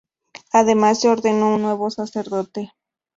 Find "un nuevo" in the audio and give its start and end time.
1.53-1.91